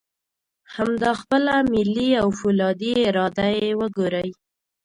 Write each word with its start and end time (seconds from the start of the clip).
همدا 0.75 1.11
خپله 1.21 1.53
ملي 1.73 2.09
او 2.21 2.27
فولادي 2.39 2.93
اراده 3.07 3.47
یې 3.59 3.69
وګورئ. 3.79 4.29